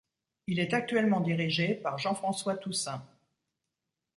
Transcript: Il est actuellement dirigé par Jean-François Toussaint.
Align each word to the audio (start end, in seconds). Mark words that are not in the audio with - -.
Il 0.47 0.59
est 0.59 0.73
actuellement 0.73 1.19
dirigé 1.21 1.75
par 1.75 1.99
Jean-François 1.99 2.57
Toussaint. 2.57 3.03